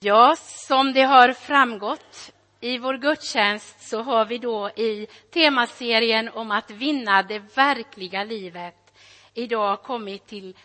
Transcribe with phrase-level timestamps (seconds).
[0.00, 6.50] Ja, som det har framgått i vår gudstjänst så har vi då i temaserien om
[6.50, 8.94] att vinna det verkliga livet
[9.34, 10.56] idag kommit till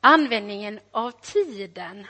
[0.00, 2.06] användningen av tiden.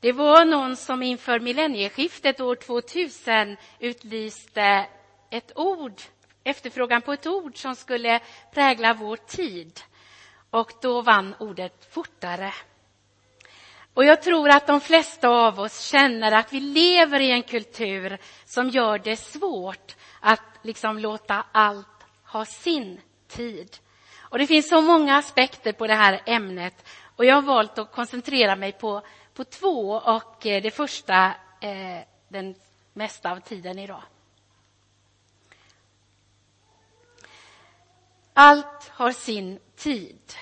[0.00, 4.86] Det var någon som inför millennieskiftet år 2000 utlyste
[5.30, 6.00] ett ord,
[6.44, 8.20] efterfrågan på ett ord som skulle
[8.54, 9.80] prägla vår tid.
[10.50, 12.52] Och då vann ordet fortare.
[13.98, 18.18] Och jag tror att de flesta av oss känner att vi lever i en kultur
[18.44, 23.76] som gör det svårt att liksom låta allt ha sin tid.
[24.18, 27.92] Och det finns så många aspekter på det här ämnet och jag har valt att
[27.92, 29.02] koncentrera mig på,
[29.34, 31.26] på två och eh, det första
[31.60, 32.54] eh, den
[32.92, 34.02] mesta av tiden idag.
[38.32, 40.34] Allt har sin tid.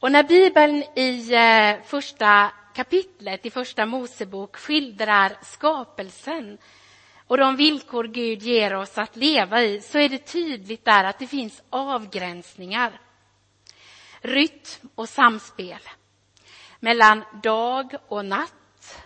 [0.00, 6.58] Och när Bibeln i eh, första kapitlet i första Mosebok skildrar skapelsen
[7.26, 11.18] och de villkor Gud ger oss att leva i så är det tydligt där att
[11.18, 13.00] det finns avgränsningar.
[14.20, 15.80] Rytm och samspel
[16.80, 19.04] mellan dag och natt.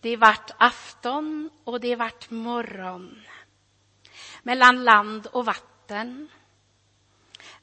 [0.00, 3.22] Det är vart afton och det är vart morgon.
[4.42, 6.28] Mellan land och vatten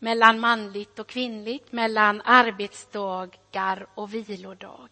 [0.05, 4.89] mellan manligt och kvinnligt, mellan arbetsdagar och vilodag.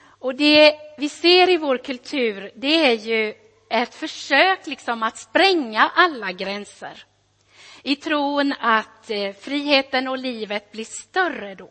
[0.00, 3.34] Och det vi ser i vår kultur, det är ju
[3.70, 7.04] ett försök liksom att spränga alla gränser
[7.82, 11.70] i tron att eh, friheten och livet blir större då.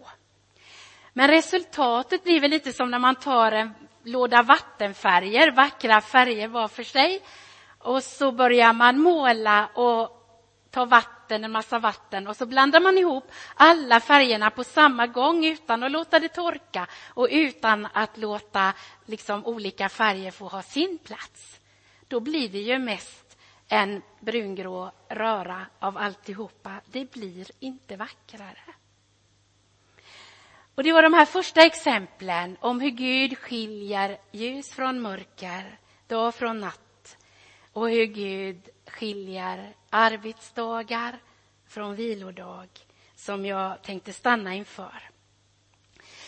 [1.13, 6.67] Men resultatet blir väl lite som när man tar en låda vattenfärger, vackra färger var
[6.67, 7.21] för sig,
[7.79, 10.16] och så börjar man måla och
[10.77, 15.45] ta vatten, en massa vatten och så blandar man ihop alla färgerna på samma gång
[15.45, 18.73] utan att låta det torka och utan att låta
[19.05, 21.59] liksom, olika färger få ha sin plats.
[22.07, 26.81] Då blir det ju mest en brungrå röra av alltihopa.
[26.85, 28.73] Det blir inte vackrare.
[30.75, 36.35] Och Det var de här första exemplen om hur Gud skiljer ljus från mörker, dag
[36.35, 37.17] från natt
[37.73, 41.19] och hur Gud skiljer arbetsdagar
[41.67, 42.67] från vilodag
[43.15, 45.09] som jag tänkte stanna inför.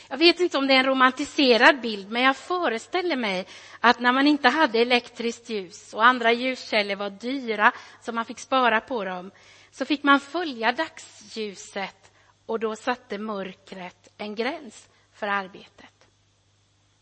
[0.09, 3.47] Jag vet inte om det är en romantiserad bild, men jag föreställer mig
[3.79, 7.71] att när man inte hade elektriskt ljus och andra ljuskällor var dyra,
[8.01, 9.31] så man fick spara på dem,
[9.71, 12.11] så fick man följa dagsljuset
[12.45, 16.07] och då satte mörkret en gräns för arbetet.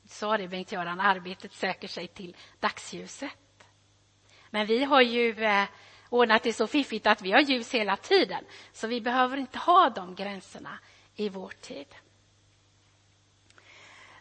[0.08, 3.47] Sa det Bengt-Göran, arbetet söker sig till dagsljuset.
[4.50, 5.66] Men vi har ju eh,
[6.10, 8.44] ordnat det så fiffigt att vi har ljus hela tiden.
[8.74, 10.80] Så vi behöver inte ha de gränserna
[11.16, 11.88] i vår tid.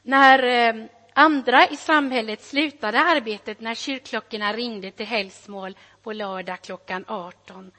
[0.02, 7.04] När eh, andra i samhället slutade arbetet när kyrkklockorna ringde till helgsmål på lördag klockan
[7.08, 7.72] 18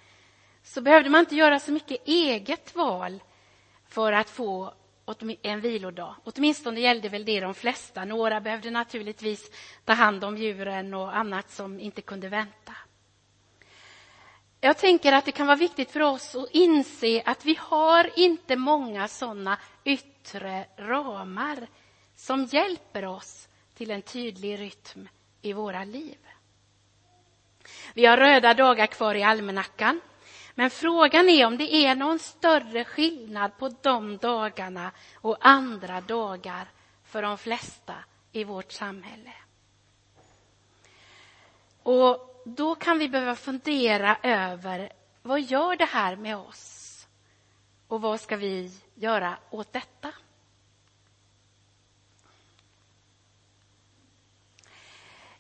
[0.64, 3.24] så behövde man inte göra så mycket eget val
[3.90, 4.74] för att få
[5.42, 6.16] en vilodag.
[6.24, 8.06] Åtminstone gällde väl det de flesta.
[8.06, 9.52] Några behövde naturligtvis
[9.86, 12.74] ta hand om djuren och annat som inte kunde vänta.
[14.62, 18.56] Jag tänker att det kan vara viktigt för oss att inse att vi har inte
[18.56, 21.68] många sådana yttre ramar
[22.16, 25.10] som hjälper oss till en tydlig rytm
[25.42, 26.18] i våra liv.
[27.94, 30.02] Vi har röda dagar kvar i almanackan.
[30.60, 36.68] Men frågan är om det är någon större skillnad på de dagarna och andra dagar
[37.04, 37.96] för de flesta
[38.32, 39.34] i vårt samhälle.
[41.84, 47.08] Och då kan vi behöva fundera över vad gör det här med oss?
[47.88, 50.14] Och vad ska vi göra åt detta?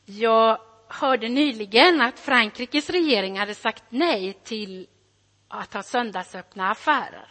[0.05, 4.87] Jag hörde nyligen att Frankrikes regering hade sagt nej till
[5.47, 7.27] att ha söndagsöppna affärer.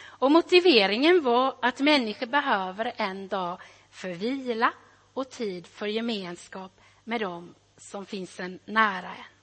[0.00, 3.60] Och motiveringen var att människor behöver en dag
[3.90, 4.72] för vila
[5.14, 9.38] och tid för gemenskap med dem som finns en nära en.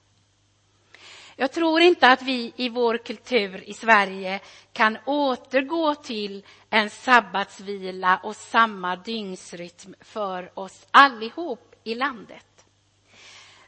[1.37, 4.39] Jag tror inte att vi i vår kultur i Sverige
[4.73, 12.65] kan återgå till en sabbatsvila och samma dygnsrytm för oss allihop i landet.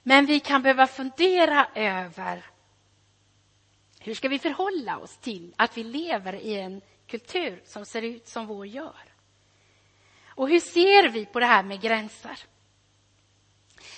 [0.04, 2.46] Men vi kan behöva fundera över
[4.00, 8.28] hur ska vi förhålla oss till att vi lever i en kultur som ser ut
[8.28, 9.14] som vår gör?
[10.28, 12.40] Och hur ser vi på det här med gränser?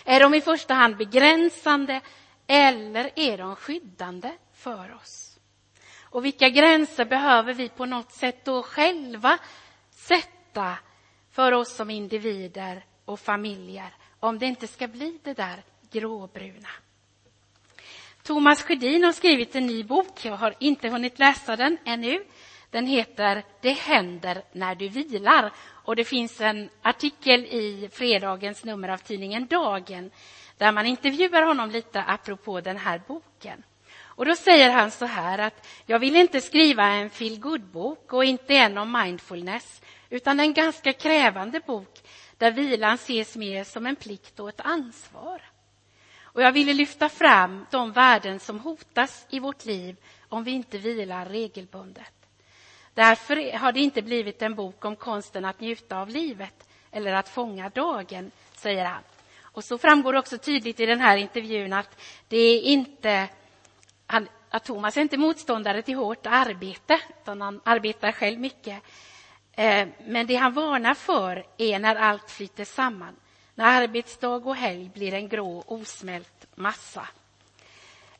[0.06, 2.02] Är de i första hand begränsande
[2.48, 5.40] eller är de skyddande för oss?
[6.02, 9.38] Och vilka gränser behöver vi på något sätt då själva
[9.92, 10.78] sätta
[11.30, 16.70] för oss som individer och familjer om det inte ska bli det där gråbruna.
[18.30, 20.26] Thomas Sjödin har skrivit en ny bok.
[20.26, 22.24] Jag har inte hunnit läsa den ännu.
[22.72, 28.90] Den heter Det händer när du vilar och det finns en artikel i fredagens nummer
[28.90, 30.12] av tidningen Dagen
[30.58, 33.64] där man intervjuar honom lite apropå den här boken.
[34.02, 38.26] Och då säger han så här att jag vill inte skriva en feel bok och
[38.26, 42.00] inte en om mindfulness utan en ganska krävande bok
[42.38, 45.42] där vilan ses mer som en plikt och ett ansvar.
[46.34, 49.96] Och jag ville lyfta fram de värden som hotas i vårt liv
[50.30, 52.14] om vi inte vilar regelbundet.
[52.94, 57.30] Därför har det inte blivit en bok om konsten att njuta av livet eller att
[57.30, 59.04] fånga dagen, säger han.
[59.42, 63.30] Och så framgår också tydligt i den här intervjun att det är inte
[64.08, 68.84] han, att Thomas är inte motståndare till hårt arbete, utan han arbetar själv mycket.
[69.52, 73.16] Eh, men det han varnar för är när allt flyter samman,
[73.60, 77.08] när arbetsdag och helg blir en grå osmält massa.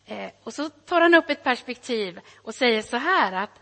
[0.06, 3.60] Eh, och så tar han upp ett perspektiv och säger så här att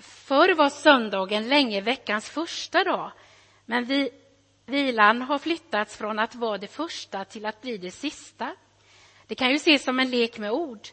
[0.00, 3.12] förr var söndagen länge veckans första dag,
[3.66, 4.10] men vi,
[4.66, 8.56] vilan har flyttats från att vara det första till att bli det sista.
[9.26, 10.88] Det kan ju ses som en lek med ord,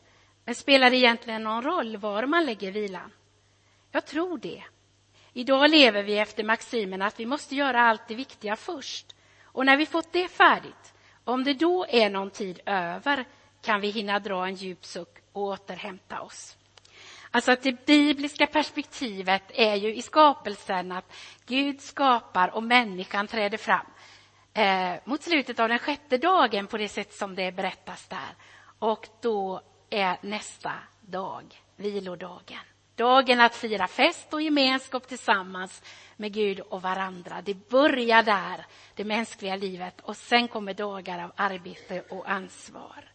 [0.45, 3.11] men spelar det egentligen någon roll var man lägger vilan?
[3.91, 4.63] Jag tror det.
[5.33, 9.14] Idag lever vi efter maximen att vi måste göra allt det viktiga först.
[9.55, 10.93] Och när vi fått det färdigt,
[11.23, 13.25] om det då är någon tid över,
[13.61, 16.57] kan vi hinna dra en djup suck och återhämta oss.
[17.31, 21.13] Alltså att det bibliska perspektivet är ju i skapelsen att
[21.45, 23.85] Gud skapar och människan träder fram
[24.53, 28.35] eh, mot slutet av den sjätte dagen på det sätt som det berättas där.
[28.79, 31.43] Och då är nästa dag
[31.75, 32.74] vilodagen.
[32.95, 35.81] Dagen att fira fest och gemenskap tillsammans
[36.17, 37.41] med Gud och varandra.
[37.41, 38.65] Det börjar där,
[38.95, 43.11] det mänskliga livet, och sen kommer dagar av arbete och ansvar.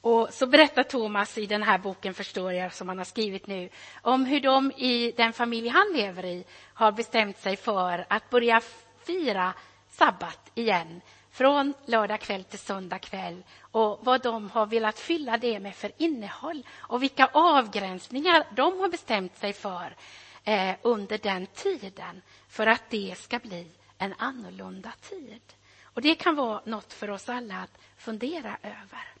[0.00, 3.68] Och så berättar Thomas i den här boken, förstår jag, som han har skrivit nu,
[4.02, 6.44] om hur de i den familj han lever i
[6.74, 8.60] har bestämt sig för att börja
[9.04, 9.54] fira
[9.90, 15.60] sabbat igen från lördag kväll till söndag kväll och vad de har velat fylla det
[15.60, 19.96] med för innehåll och vilka avgränsningar de har bestämt sig för
[20.44, 25.42] eh, under den tiden för att det ska bli en annorlunda tid.
[25.84, 29.14] Och Det kan vara något för oss alla att fundera över.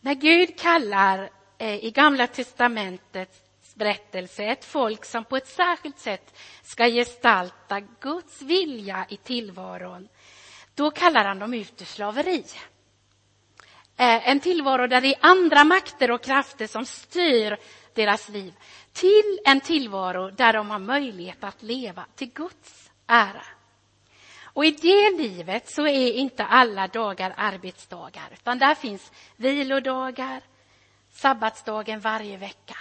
[0.00, 3.43] När Gud kallar eh, i Gamla testamentet
[3.74, 10.08] berättelse ett folk som på ett särskilt sätt ska gestalta Guds vilja i tillvaron.
[10.74, 12.44] Då kallar han dem ut ur slaveri.
[13.96, 17.56] Eh, en tillvaro där det är andra makter och krafter som styr
[17.94, 18.54] deras liv
[18.92, 23.44] till en tillvaro där de har möjlighet att leva till Guds ära.
[24.42, 30.42] Och i det livet så är inte alla dagar arbetsdagar, utan där finns vilodagar,
[31.10, 32.76] sabbatsdagen varje vecka.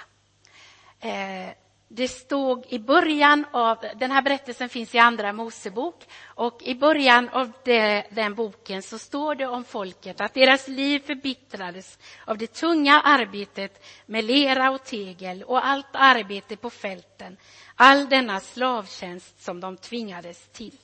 [1.03, 1.50] Eh,
[1.88, 7.29] det stod i början av, den här berättelsen finns i Andra Mosebok och i början
[7.29, 12.53] av det, den boken så står det om folket att deras liv förbittrades av det
[12.53, 17.38] tunga arbetet med lera och tegel och allt arbete på fälten,
[17.75, 20.77] all denna slavtjänst som de tvingades till.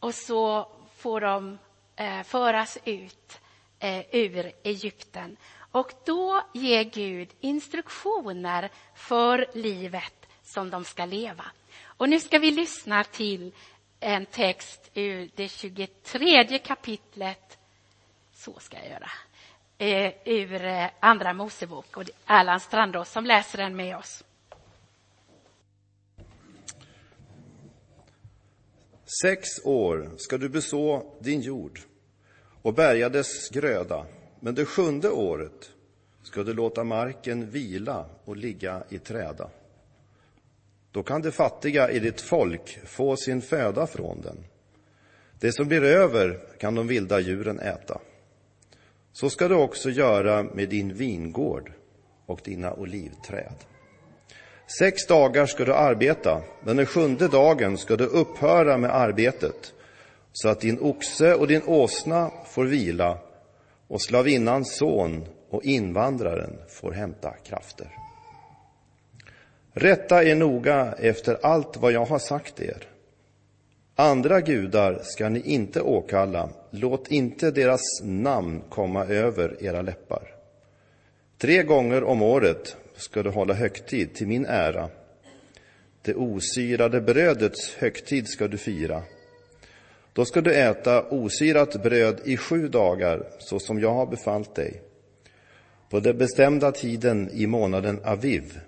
[0.00, 1.58] Och så får de
[1.96, 3.40] eh, föras ut
[3.78, 5.36] eh, ur Egypten
[5.78, 11.44] och då ger Gud instruktioner för livet som de ska leva.
[11.84, 13.52] Och nu ska vi lyssna till
[14.00, 17.58] en text ur det 23 kapitlet.
[18.32, 19.10] Så ska jag göra.
[19.78, 21.96] Eh, ur eh, Andra Mosebok.
[21.96, 24.24] Och det är Erland Strandås som läser den med oss.
[29.22, 31.80] Sex år ska du beså din jord
[32.62, 34.06] och bärga dess gröda
[34.40, 35.70] men det sjunde året
[36.22, 39.50] ska du låta marken vila och ligga i träda.
[40.92, 44.44] Då kan de fattiga i ditt folk få sin föda från den.
[45.40, 48.00] Det som blir över kan de vilda djuren äta.
[49.12, 51.72] Så ska du också göra med din vingård
[52.26, 53.54] och dina olivträd.
[54.78, 59.74] Sex dagar ska du arbeta, men den sjunde dagen ska du upphöra med arbetet
[60.32, 63.18] så att din oxe och din åsna får vila
[63.88, 67.88] och slavinnans son och invandraren får hämta krafter.
[69.72, 72.88] Rätta er noga efter allt vad jag har sagt er.
[73.94, 80.34] Andra gudar ska ni inte åkalla, låt inte deras namn komma över era läppar.
[81.38, 84.88] Tre gånger om året ska du hålla högtid till min ära.
[86.02, 89.02] Det osyrade brödets högtid ska du fira.
[90.18, 94.82] Då ska du äta osyrat bröd i sju dagar, så som jag har befallt dig.
[95.90, 98.60] På den bestämda tiden i månaden Aviv,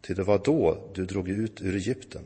[0.00, 2.22] till det var då du drog ut ur Egypten.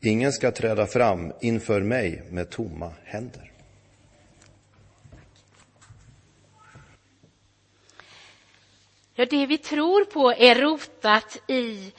[0.00, 3.52] Ingen ska träda fram inför mig med tomma händer.
[9.14, 11.92] Ja, det vi tror på är rotat i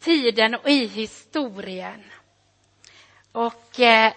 [0.00, 2.02] tiden och i historien.
[3.32, 4.12] Och eh,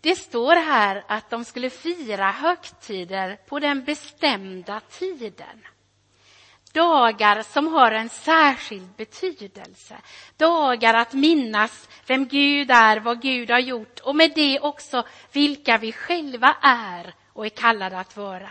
[0.00, 5.64] det står här att de skulle fira högtider på den bestämda tiden.
[6.72, 9.96] Dagar som har en särskild betydelse.
[10.36, 15.78] Dagar att minnas vem Gud är, vad Gud har gjort och med det också vilka
[15.78, 18.50] vi själva är och är kallade att vara.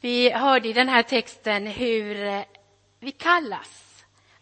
[0.00, 2.42] Vi hörde i den här texten hur eh,
[3.00, 3.93] vi kallas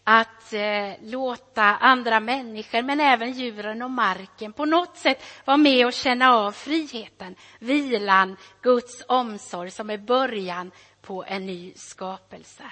[0.04, 5.87] att eh, låta andra människor, men även djuren och marken på något sätt vara med
[5.87, 10.71] och känna av friheten, vilan, Guds omsorg som är början
[11.02, 12.64] på en ny skapelse.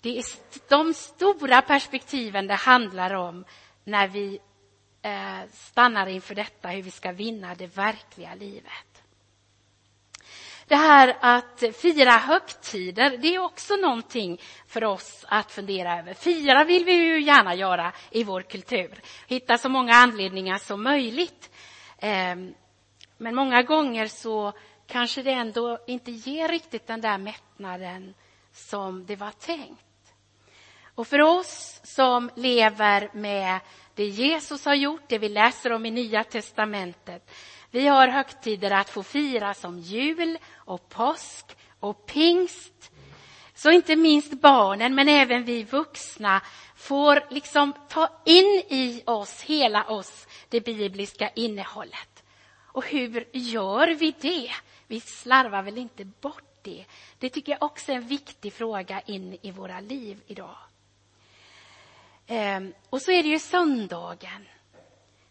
[0.00, 0.24] Det är
[0.68, 3.44] de stora perspektiven det handlar om
[3.84, 4.40] när vi
[5.02, 8.89] eh, stannar inför detta, hur vi ska vinna det verkliga livet.
[10.70, 16.14] Det här att fira högtider, det är också någonting för oss att fundera över.
[16.14, 21.50] Fira vill vi ju gärna göra i vår kultur, hitta så många anledningar som möjligt.
[21.98, 22.54] Ehm,
[23.18, 24.52] men många gånger så
[24.86, 28.14] kanske det ändå inte ger riktigt den där mättnaden
[28.52, 30.14] som det var tänkt.
[30.94, 33.60] Och för oss som lever med
[33.94, 37.30] det Jesus har gjort, det vi läser om i Nya testamentet,
[37.70, 42.90] vi har högtider att få fira som jul och påsk och pingst.
[43.54, 46.40] Så inte minst barnen, men även vi vuxna
[46.76, 52.24] får liksom ta in i oss, hela oss, det bibliska innehållet.
[52.72, 54.50] Och hur gör vi det?
[54.86, 56.84] Vi slarvar väl inte bort det?
[57.18, 60.56] Det tycker jag också är en viktig fråga in i våra liv idag.
[62.26, 64.48] Ehm, och så är det ju söndagen.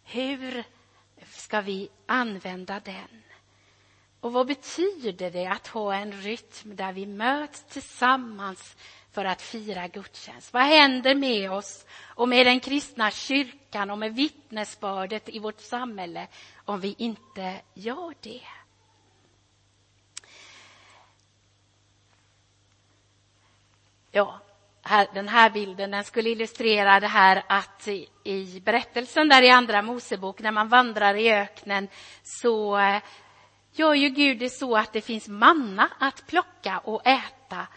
[0.03, 0.63] Hur
[1.25, 3.23] ska vi använda den?
[4.19, 8.77] Och vad betyder det att ha en rytm där vi möts tillsammans
[9.11, 10.53] för att fira gudstjänst?
[10.53, 16.27] Vad händer med oss och med den kristna kyrkan och med vittnesbördet i vårt samhälle
[16.65, 18.41] om vi inte gör det?
[24.11, 24.39] Ja,
[24.89, 29.49] här, den här bilden den skulle illustrera det här att i, i berättelsen där i
[29.49, 31.87] Andra Mosebok, när man vandrar i öknen,
[32.23, 33.01] så eh,
[33.73, 37.67] gör ju Gud det så att det finns manna att plocka och äta.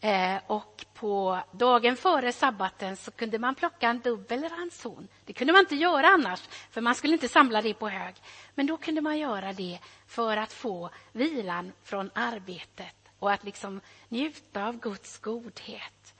[0.00, 5.08] Eh, och på dagen före sabbaten så kunde man plocka en dubbel ranson.
[5.24, 8.14] Det kunde man inte göra annars, för man skulle inte samla det på hög.
[8.54, 13.80] Men då kunde man göra det för att få vilan från arbetet och att liksom
[14.08, 16.14] njuta av Guds godhet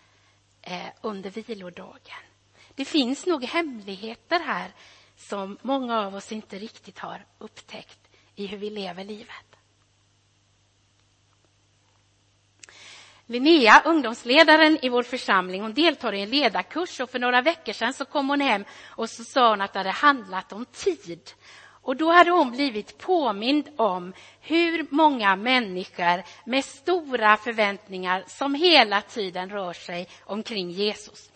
[0.63, 2.23] eh, under vilodagen.
[2.75, 4.73] Det finns nog hemligheter här
[5.17, 7.99] som många av oss inte riktigt har upptäckt
[8.35, 9.53] i hur vi lever livet.
[13.27, 17.93] Linnea, ungdomsledaren i vår församling, hon deltar i en ledarkurs och för några veckor sedan
[17.93, 21.31] så kom hon hem och så sa hon att det hade handlat om tid.
[21.83, 29.01] Och då hade hon blivit påmind om hur många människor med stora förväntningar som hela
[29.01, 31.31] tiden rör sig omkring Jesus.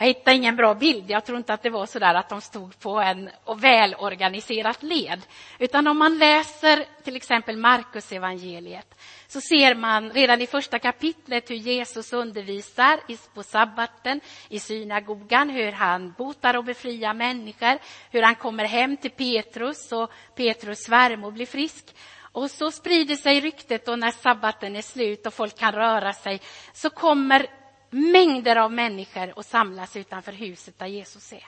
[0.00, 1.10] Jag hittade ingen bra bild.
[1.10, 5.20] Jag tror inte att det var så där att de stod på en välorganiserat led.
[5.58, 8.94] Utan om man läser till exempel Markus evangeliet
[9.28, 13.00] så ser man redan i första kapitlet hur Jesus undervisar
[13.34, 17.78] på sabbaten i synagogan, hur han botar och befriar människor,
[18.10, 21.94] hur han kommer hem till Petrus och Petrus svärmor blir frisk.
[22.32, 26.40] Och så sprider sig ryktet och när sabbaten är slut och folk kan röra sig
[26.72, 27.46] så kommer
[27.90, 31.46] mängder av människor och samlas utanför huset där Jesus är.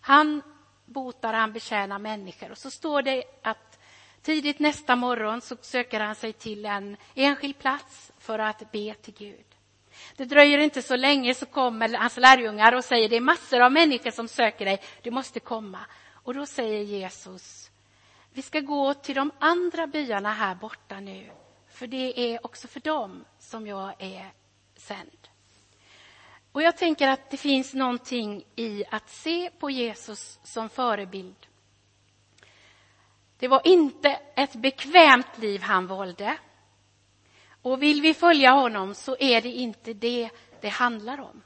[0.00, 0.42] Han
[0.86, 3.78] botar, han betjänar människor och så står det att
[4.22, 9.14] tidigt nästa morgon så söker han sig till en enskild plats för att be till
[9.14, 9.44] Gud.
[10.16, 13.72] Det dröjer inte så länge så kommer hans lärjungar och säger det är massor av
[13.72, 15.78] människor som söker dig, du måste komma.
[16.12, 17.70] Och då säger Jesus,
[18.32, 21.30] vi ska gå till de andra byarna här borta nu,
[21.68, 24.32] för det är också för dem som jag är
[24.76, 25.19] sänd.
[26.52, 31.46] Och jag tänker att det finns någonting i att se på Jesus som förebild.
[33.38, 36.38] Det var inte ett bekvämt liv han valde.
[37.62, 40.30] Och vill vi följa honom så är det inte det
[40.60, 41.42] det handlar om.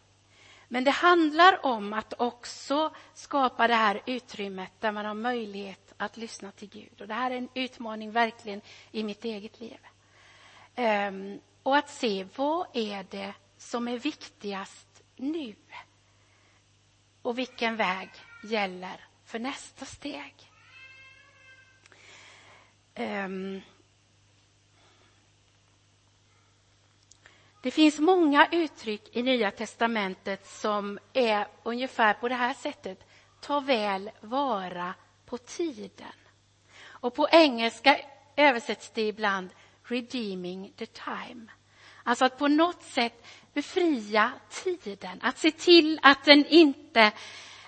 [0.69, 6.17] Men det handlar om att också skapa det här utrymmet där man har möjlighet att
[6.17, 7.01] lyssna till Gud.
[7.01, 8.61] Och det här är en utmaning verkligen
[8.93, 9.79] i mitt eget liv.
[10.77, 15.55] Um, och att se vad är det som är viktigast nu?
[17.23, 18.11] Och vilken väg
[18.43, 20.35] gäller för nästa steg?
[22.97, 23.63] Um,
[27.65, 33.07] Det finns många uttryck i Nya testamentet som är ungefär på det här sättet.
[33.41, 34.95] Ta väl vara
[35.27, 36.13] på tiden.
[36.83, 38.01] Och på engelska
[38.37, 39.51] översätts det ibland
[39.85, 41.47] redeeming the time.
[42.05, 47.13] Alltså att på något sätt befria tiden, att se till att den inte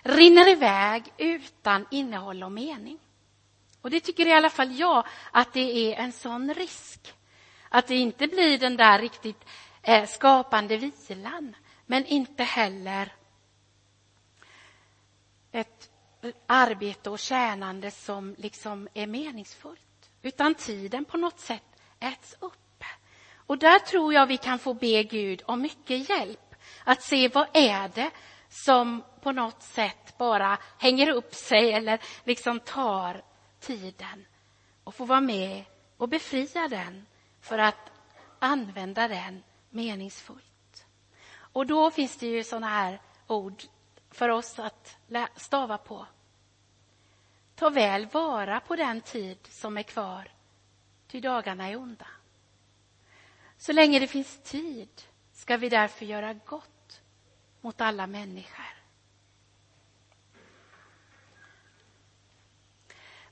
[0.02, 2.98] rinner iväg utan innehåll och mening.
[3.80, 7.14] Och det tycker i alla fall jag att det är en sån risk.
[7.68, 9.44] Att det inte blir den där riktigt
[9.82, 13.12] eh, skapande vilan, men inte heller
[15.52, 15.90] ett
[16.46, 21.62] arbete och tjänande som liksom är meningsfullt, utan tiden på något sätt
[22.00, 22.65] äts upp.
[23.46, 27.48] Och där tror jag vi kan få be Gud om mycket hjälp, att se vad
[27.52, 28.10] är det
[28.48, 33.22] som på något sätt bara hänger upp sig eller liksom tar
[33.60, 34.26] tiden
[34.84, 35.64] och få vara med
[35.96, 37.06] och befria den
[37.40, 37.92] för att
[38.38, 40.86] använda den meningsfullt.
[41.34, 43.62] Och då finns det ju sådana här ord
[44.10, 44.96] för oss att
[45.36, 46.06] stava på.
[47.54, 50.30] Ta väl vara på den tid som är kvar,
[51.08, 52.06] ty dagarna är onda.
[53.58, 57.02] Så länge det finns tid ska vi därför göra gott
[57.60, 58.76] mot alla människor.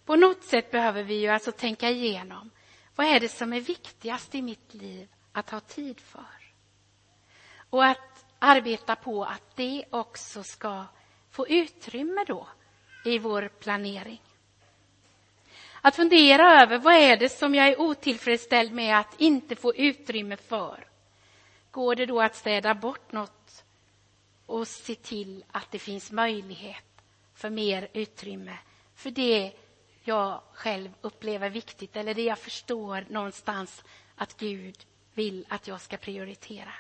[0.05, 2.51] På något sätt behöver vi ju alltså tänka igenom
[2.97, 6.55] vad är det som är viktigast i mitt liv att ha tid för.
[7.71, 10.87] Och att arbeta på att det också ska
[11.31, 12.49] få utrymme då
[13.05, 14.23] i vår planering.
[15.87, 20.37] Att fundera över vad är det som jag är otillfredsställd med att inte få utrymme
[20.37, 20.87] för.
[21.71, 23.65] Går det då att städa bort något
[24.47, 26.85] och se till att det finns möjlighet
[27.35, 28.59] för mer utrymme
[28.95, 29.53] för det
[30.05, 33.85] jag själv upplever viktigt eller det jag förstår någonstans
[34.17, 34.77] att Gud
[35.15, 36.73] vill att jag ska prioritera.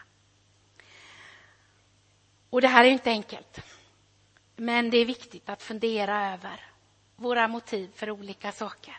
[2.50, 3.60] Och det här är inte enkelt.
[4.56, 6.73] Men det är viktigt att fundera över
[7.16, 8.96] våra motiv för olika saker.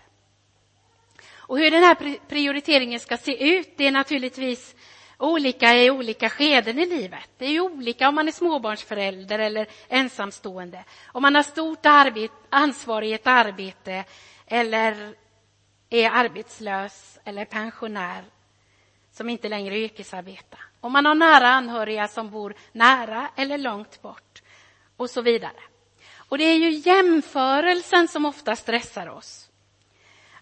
[1.48, 4.76] Och hur den här prioriteringen ska se ut, det är naturligtvis
[5.18, 7.30] olika i olika skeden i livet.
[7.38, 10.84] Det är olika om man är småbarnsförälder eller ensamstående.
[11.08, 14.04] Om man har stort arbete, ansvar i ett arbete
[14.48, 15.16] eller
[15.90, 18.24] är arbetslös eller pensionär
[19.12, 20.60] som inte längre yrkesarbetar.
[20.80, 24.42] Om man har nära anhöriga som bor nära eller långt bort
[24.98, 25.62] och så vidare.
[26.30, 29.50] Och det är ju jämförelsen som ofta stressar oss.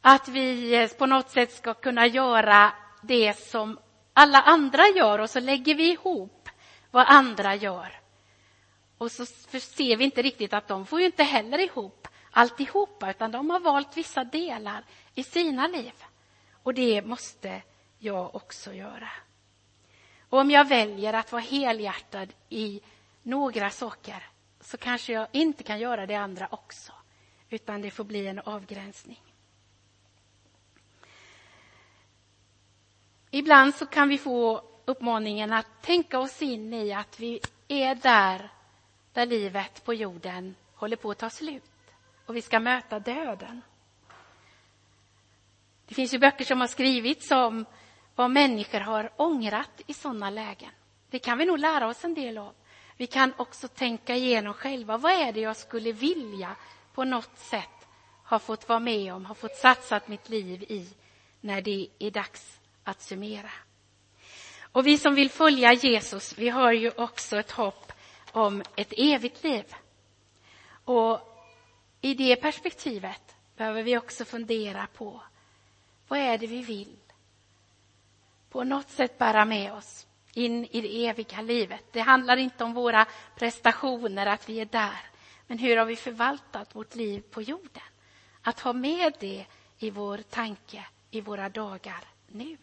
[0.02, 3.80] Att vi eh, på något sätt ska kunna göra det som
[4.14, 6.50] alla andra gör och så lägger vi ihop
[6.92, 8.00] vad andra gör.
[8.98, 13.32] Och så ser vi inte riktigt att de får ju inte heller ihop alltihopa utan
[13.32, 14.84] de har valt vissa delar
[15.16, 15.94] i sina liv.
[16.64, 17.62] Och det måste
[18.00, 19.10] jag också göra.
[20.30, 22.82] Och om jag väljer att vara helhjärtad i
[23.24, 24.33] några saker
[24.64, 26.94] så kanske jag inte kan göra det andra också,
[27.50, 29.22] utan det får bli en avgränsning.
[33.32, 38.50] Ibland så kan vi få uppmaningen att tänka oss in i att vi är där,
[39.14, 41.72] där livet på jorden håller på att ta slut
[42.26, 43.62] och vi ska möta döden.
[45.88, 47.66] Det finns ju böcker som har skrivits om
[48.16, 50.72] vad människor har ångrat i sådana lägen.
[51.10, 52.54] Det kan vi nog lära oss en del av.
[53.04, 54.98] Vi kan också tänka igenom själva.
[54.98, 56.56] Vad är det jag skulle vilja
[56.94, 57.88] på något sätt
[58.26, 60.90] ha fått vara med om, ha fått satsa mitt liv i
[61.42, 63.52] när det är dags att summera.
[64.62, 67.92] Och vi som vill följa Jesus, vi har ju också ett hopp
[68.32, 69.76] om ett evigt liv.
[70.86, 71.20] Och
[72.02, 75.22] i det perspektivet behöver vi också fundera på
[76.08, 76.98] vad är det vi vill
[78.50, 81.86] på något sätt bära med oss in i det eviga livet.
[81.92, 85.00] Det handlar inte om våra prestationer, att vi är där.
[85.48, 87.84] Men hur har vi förvaltat vårt liv på jorden?
[88.42, 89.46] Att ha med det
[89.78, 92.58] i vår tanke, i våra dagar nu.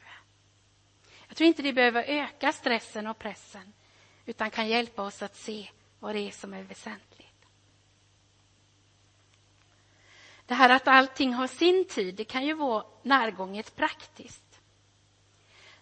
[1.28, 3.72] Jag tror inte det behöver öka stressen och pressen,
[4.26, 7.46] utan kan hjälpa oss att se vad det är som är väsentligt.
[10.46, 14.61] Det här att allting har sin tid, det kan ju vara närgånget praktiskt.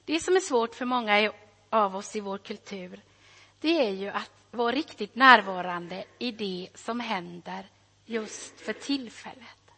[0.04, 3.00] Det som är svårt för många är av oss i vår kultur,
[3.60, 7.66] det är ju att vara riktigt närvarande i det som händer
[8.04, 9.72] just för tillfället.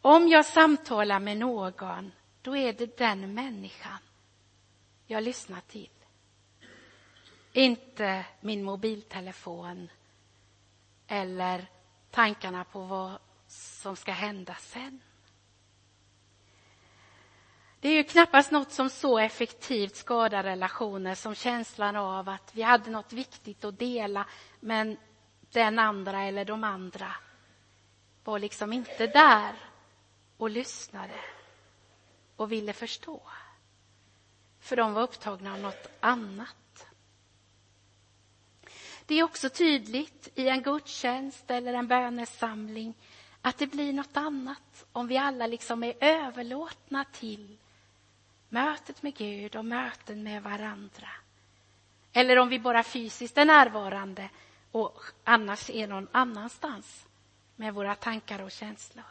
[0.00, 3.98] Om jag samtalar med någon, då är det den människan
[5.06, 5.90] jag lyssnar till.
[7.52, 9.88] Inte min mobiltelefon
[11.06, 11.66] eller
[12.10, 15.00] tankarna på vad som ska hända sen.
[17.80, 22.62] Det är ju knappast något som så effektivt skadar relationer som känslan av att vi
[22.62, 24.26] hade något viktigt att dela
[24.60, 24.96] men
[25.52, 27.14] den andra eller de andra
[28.24, 29.54] var liksom inte där
[30.36, 31.20] och lyssnade
[32.36, 33.22] och ville förstå.
[34.60, 36.86] För de var upptagna av något annat.
[39.06, 42.94] Det är också tydligt i en gudstjänst eller en bönesamling
[43.42, 47.56] att det blir något annat om vi alla liksom är överlåtna till
[48.56, 51.08] mötet med Gud och möten med varandra.
[52.12, 54.30] Eller om vi bara fysiskt är närvarande
[54.72, 57.06] och annars är någon annanstans
[57.56, 59.04] med våra tankar och känslor.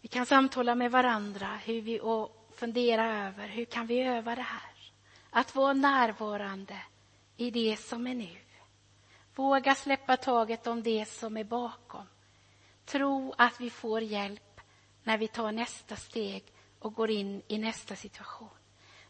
[0.00, 4.42] Vi kan samtala med varandra hur vi, och fundera över hur kan vi öva det
[4.42, 4.92] här.
[5.30, 6.78] Att vara närvarande
[7.36, 8.36] i det som är nu.
[9.34, 12.06] Våga släppa taget om det som är bakom.
[12.84, 14.45] Tro att vi får hjälp
[15.06, 16.44] när vi tar nästa steg
[16.78, 18.48] och går in i nästa situation.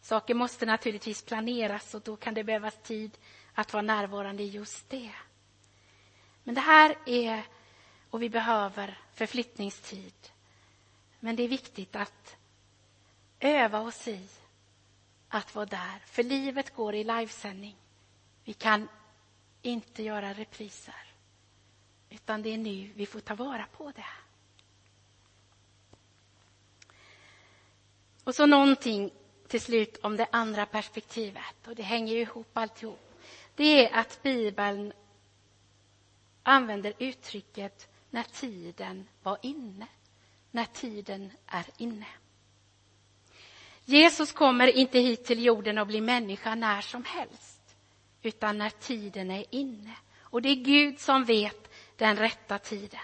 [0.01, 3.19] Saker måste naturligtvis planeras och då kan det behövas tid
[3.55, 5.13] att vara närvarande i just det.
[6.45, 7.43] Men det här är,
[8.11, 10.15] och vi behöver förflyttningstid.
[11.21, 12.37] Men det är viktigt att
[13.41, 14.29] öva oss i
[15.29, 15.99] att vara där.
[16.07, 17.77] För livet går i livesändning.
[18.45, 18.89] Vi kan
[19.63, 21.15] inte göra repriser.
[22.11, 24.26] Utan det är nu vi får ta vara på det.
[28.27, 29.11] Och så någonting
[29.49, 31.67] till slut om det andra perspektivet.
[31.67, 33.21] Och det hänger ju ihop alltihop.
[33.55, 34.93] Det är att Bibeln
[36.43, 39.87] använder uttrycket när tiden var inne.
[40.51, 42.07] När tiden är inne.
[43.85, 47.77] Jesus kommer inte hit till jorden och blir människa när som helst,
[48.23, 49.97] utan när tiden är inne.
[50.21, 53.01] Och det är Gud som vet den rätta tiden.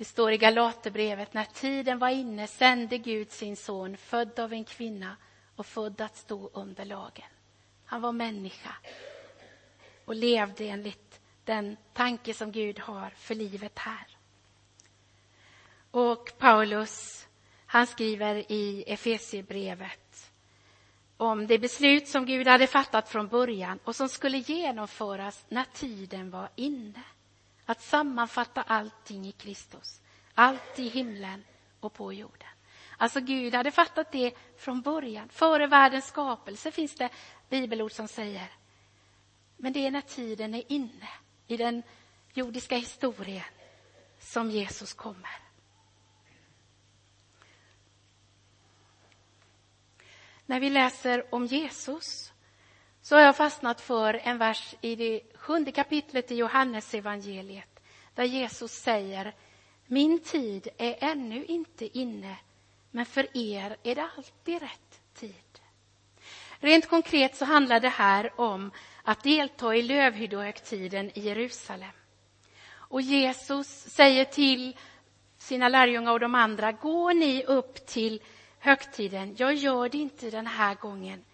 [0.00, 4.64] Det står i Galaterbrevet, när tiden var inne sände Gud sin son, född av en
[4.64, 5.16] kvinna
[5.56, 7.28] och född att stå under lagen.
[7.84, 8.74] Han var människa
[10.04, 14.06] och levde enligt den tanke som Gud har för livet här.
[15.90, 17.28] Och Paulus,
[17.66, 20.32] han skriver i Efesiebrevet
[21.16, 26.30] om det beslut som Gud hade fattat från början och som skulle genomföras när tiden
[26.30, 27.02] var inne.
[27.70, 30.00] Att sammanfatta allting i Kristus,
[30.34, 31.44] allt i himlen
[31.80, 32.48] och på jorden.
[32.96, 35.28] Alltså Gud hade fattat det från början.
[35.28, 37.08] Före världens skapelse finns det
[37.48, 38.52] bibelord som säger.
[39.56, 41.08] Men det är när tiden är inne
[41.46, 41.82] i den
[42.32, 43.44] jordiska historien
[44.18, 45.38] som Jesus kommer.
[50.46, 52.29] När vi läser om Jesus
[53.10, 57.80] så har jag fastnat för en vers i det sjunde kapitlet i Johannes evangeliet
[58.14, 59.34] där Jesus säger
[59.86, 62.36] Min tid är ännu inte inne,
[62.90, 65.60] men för er är det alltid rätt tid.
[66.58, 68.70] Rent konkret så handlar det här om
[69.02, 71.92] att delta i lövhyddohögtiden i Jerusalem.
[72.72, 74.76] Och Jesus säger till
[75.38, 78.22] sina lärjungar och de andra, gå ni upp till
[78.58, 79.34] högtiden.
[79.38, 81.24] Jag gör det inte den här gången.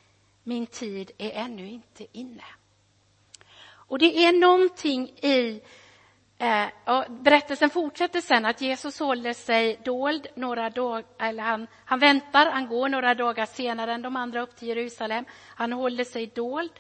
[0.49, 2.45] Min tid är ännu inte inne.
[3.69, 5.63] Och det är någonting i
[6.39, 6.67] eh,
[7.09, 12.67] berättelsen fortsätter sen att Jesus håller sig dold några dagar, eller han, han väntar, han
[12.67, 15.25] går några dagar senare än de andra upp till Jerusalem.
[15.47, 16.73] Han håller sig dold.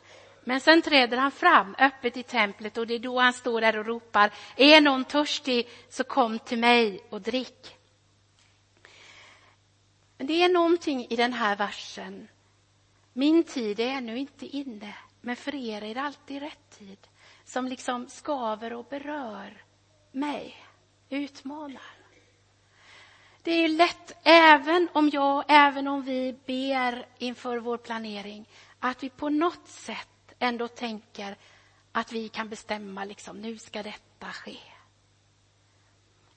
[0.44, 3.78] Men sen träder han fram öppet i templet och det är då han står där
[3.78, 7.76] och ropar, är någon törstig så kom till mig och drick.
[10.18, 12.28] Men det är någonting i den här versen.
[13.18, 16.98] Min tid är ännu inte inne, men för er är det alltid rätt tid.
[17.44, 19.62] Som liksom skaver och berör
[20.12, 20.56] mig,
[21.08, 21.90] utmanar.
[23.42, 28.48] Det är lätt, även om jag, även om vi ber inför vår planering,
[28.80, 31.36] att vi på något sätt ändå tänker
[31.92, 34.58] att vi kan bestämma, liksom, nu ska detta ske.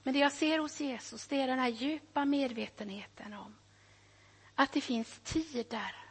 [0.02, 3.56] Men det jag ser hos Jesus, det är den här djupa medvetenheten om
[4.54, 6.09] att det finns tider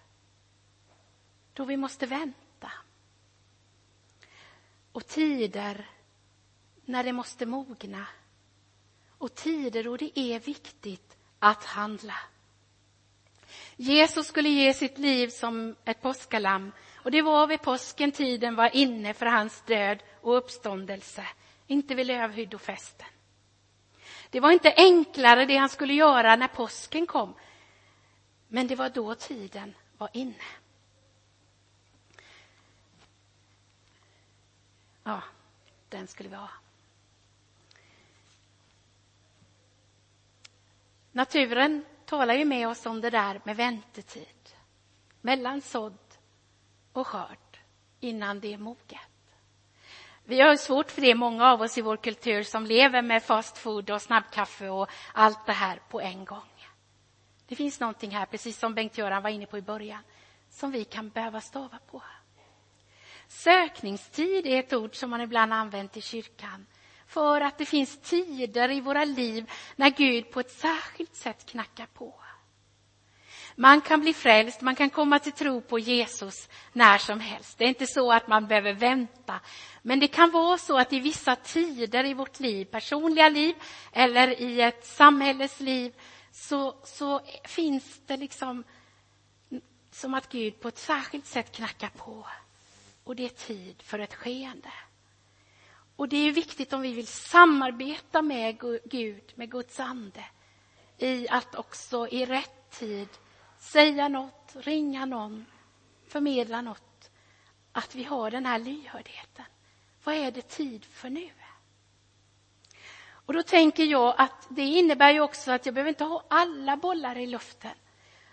[1.60, 2.72] då vi måste vänta.
[4.92, 5.90] Och tider
[6.86, 8.08] när det måste mogna.
[9.18, 12.16] Och tider då det är viktigt att handla.
[13.76, 18.76] Jesus skulle ge sitt liv som ett påskalamm och det var vid påsken tiden var
[18.76, 21.28] inne för hans död och uppståndelse,
[21.68, 23.08] inte vid lövhyddofesten.
[24.30, 27.34] Det var inte enklare det han skulle göra när påsken kom,
[28.48, 30.46] men det var då tiden var inne.
[35.10, 35.22] Ja,
[35.90, 36.50] den skulle vi ha.
[41.12, 44.50] Naturen talar ju med oss om det där med väntetid
[45.22, 46.18] mellan sådd
[46.94, 47.60] och skörd
[48.00, 49.00] innan det är moget.
[50.24, 53.58] Vi har svårt för det, många av oss i vår kultur som lever med fast
[53.58, 56.68] food och snabbkaffe och allt det här på en gång.
[57.48, 60.04] Det finns någonting här, precis som Bengt-Göran var inne på i början,
[60.50, 62.04] som vi kan behöva stava på.
[63.30, 66.66] Sökningstid är ett ord som man ibland använt i kyrkan
[67.08, 71.86] för att det finns tider i våra liv när Gud på ett särskilt sätt knackar
[71.86, 72.14] på.
[73.56, 77.58] Man kan bli frälst, man kan komma till tro på Jesus när som helst.
[77.58, 79.40] Det är inte så att man behöver vänta.
[79.82, 83.56] Men det kan vara så att i vissa tider i vårt liv, personliga liv
[83.92, 85.94] eller i ett samhälles liv,
[86.32, 88.64] så, så finns det liksom
[89.92, 92.28] som att Gud på ett särskilt sätt knackar på.
[93.10, 94.72] Och det är tid för ett skeende.
[95.96, 100.26] Och det är viktigt om vi vill samarbeta med Gud, med Guds ande,
[100.98, 103.08] i att också i rätt tid
[103.60, 105.46] säga något, ringa någon,
[106.08, 107.12] förmedla något,
[107.72, 109.46] att vi har den här lyhördheten.
[110.04, 111.30] Vad är det tid för nu?
[113.08, 116.78] Och då tänker jag att det innebär ju också att jag behöver inte ha alla
[116.78, 117.76] bollar i luften.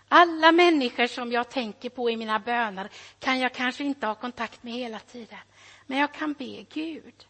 [0.07, 2.89] Alla människor som jag tänker på i mina böner
[3.19, 5.39] kan jag kanske inte ha kontakt med hela tiden.
[5.85, 7.27] Men jag kan be Gud,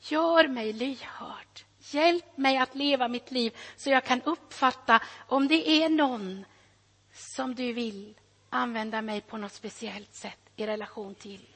[0.00, 1.60] gör mig lyhörd.
[1.78, 6.44] Hjälp mig att leva mitt liv så jag kan uppfatta om det är någon
[7.12, 8.14] som du vill
[8.50, 11.46] använda mig på något speciellt sätt i relation till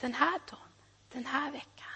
[0.00, 0.68] den här dagen,
[1.12, 1.86] den här veckan.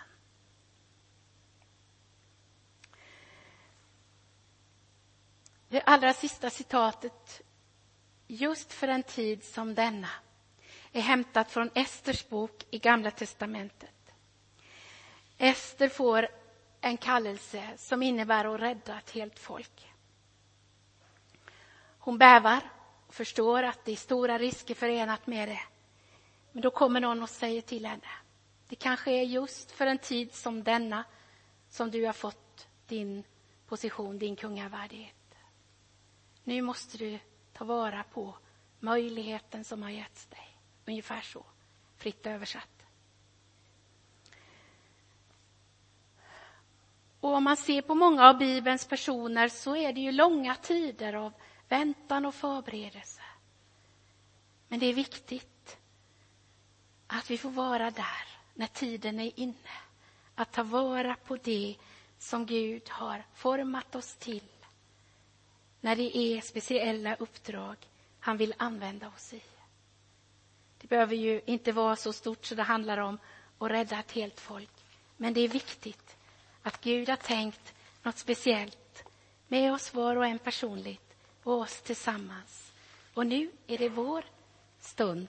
[5.68, 7.42] Det allra sista citatet,
[8.26, 10.10] just för en tid som denna,
[10.92, 14.12] är hämtat från Esters bok i Gamla testamentet.
[15.38, 16.28] Ester får
[16.80, 19.92] en kallelse som innebär att rädda ett helt folk.
[21.98, 22.60] Hon bävar
[23.06, 25.60] och förstår att det är stora risker förenat med det.
[26.52, 28.08] Men då kommer någon och säger till henne,
[28.68, 31.04] det kanske är just för en tid som denna
[31.68, 33.24] som du har fått din
[33.66, 35.14] position, din kungavärdighet.
[36.44, 37.18] Nu måste du
[37.56, 38.34] ta vara på
[38.80, 40.58] möjligheten som har getts dig.
[40.86, 41.44] Ungefär så,
[41.96, 42.86] fritt översatt.
[47.20, 51.12] Och om man ser på många av Bibelns personer så är det ju långa tider
[51.12, 51.32] av
[51.68, 53.22] väntan och förberedelse.
[54.68, 55.78] Men det är viktigt
[57.06, 59.76] att vi får vara där när tiden är inne.
[60.34, 61.76] Att ta vara på det
[62.18, 64.42] som Gud har format oss till
[65.80, 67.76] när det är speciella uppdrag
[68.20, 69.42] han vill använda oss i.
[70.78, 73.18] Det behöver ju inte vara så stort så det handlar om
[73.58, 74.70] att rädda ett helt folk.
[75.16, 76.16] Men det är viktigt
[76.62, 79.04] att Gud har tänkt något speciellt
[79.48, 82.72] med oss var och en personligt och oss tillsammans.
[83.14, 84.24] Och nu är det vår
[84.80, 85.28] stund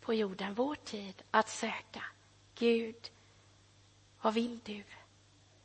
[0.00, 2.04] på jorden, vår tid att söka.
[2.54, 3.10] Gud,
[4.22, 4.84] vad vill du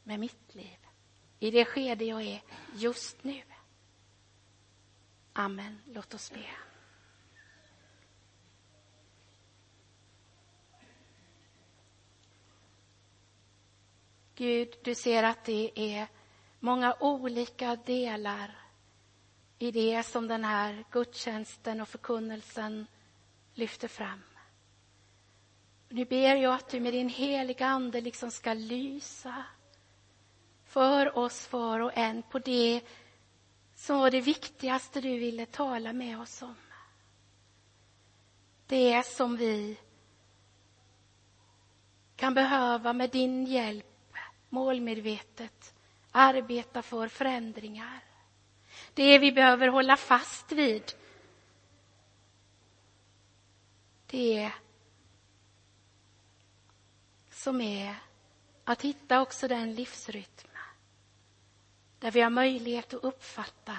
[0.03, 0.77] med mitt liv?
[1.39, 2.41] I det skede jag är
[2.73, 3.41] just nu.
[5.33, 5.81] Amen.
[5.85, 6.45] Låt oss be.
[14.35, 16.07] Gud, du ser att det är
[16.59, 18.57] många olika delar
[19.59, 22.87] i det som den här gudstjänsten och förkunnelsen
[23.53, 24.21] lyfter fram.
[25.89, 29.43] Nu ber jag att du med din heliga Ande liksom ska lysa
[30.65, 32.81] för oss var och en på det
[33.75, 36.55] som var det viktigaste du ville tala med oss om.
[38.67, 39.77] Det som vi
[42.15, 43.85] kan behöva med din hjälp
[44.49, 45.73] målmedvetet
[46.11, 48.03] arbeta för förändringar.
[48.93, 50.83] Det vi behöver hålla fast vid
[54.07, 54.51] det
[57.29, 57.95] som är
[58.63, 60.52] att hitta också den livsrytm
[62.03, 63.77] där vi har möjlighet att uppfatta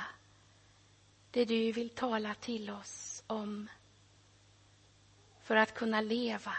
[1.31, 3.69] det du vill tala till oss om
[5.43, 6.55] för att kunna leva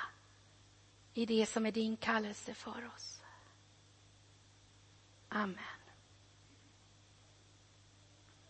[1.13, 3.21] i det som är din kallelse för oss.
[5.29, 5.74] Amen.